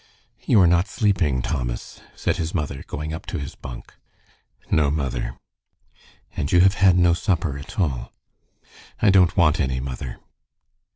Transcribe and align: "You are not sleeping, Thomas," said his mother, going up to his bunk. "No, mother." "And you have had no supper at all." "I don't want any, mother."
"You 0.47 0.59
are 0.61 0.65
not 0.67 0.87
sleeping, 0.87 1.43
Thomas," 1.43 2.01
said 2.15 2.37
his 2.37 2.55
mother, 2.55 2.83
going 2.87 3.13
up 3.13 3.27
to 3.27 3.37
his 3.37 3.53
bunk. 3.53 3.93
"No, 4.71 4.89
mother." 4.89 5.37
"And 6.35 6.51
you 6.51 6.61
have 6.61 6.73
had 6.81 6.97
no 6.97 7.13
supper 7.13 7.55
at 7.59 7.79
all." 7.79 8.11
"I 8.99 9.11
don't 9.11 9.37
want 9.37 9.59
any, 9.59 9.79
mother." 9.79 10.17